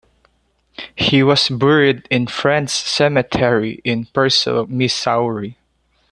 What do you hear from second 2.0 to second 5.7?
in Friends Cemetery in Purcell, Missouri.